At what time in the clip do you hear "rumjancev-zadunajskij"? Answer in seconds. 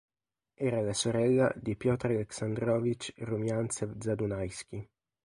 3.19-4.89